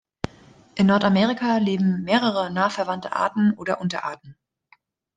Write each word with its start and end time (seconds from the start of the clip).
In 0.73 0.87
Nordamerika 0.87 1.57
leben 1.59 2.01
mehrere 2.03 2.49
nah 2.49 2.71
verwandte 2.71 3.13
Arten 3.15 3.53
oder 3.53 3.79
Unterarten. 3.79 4.35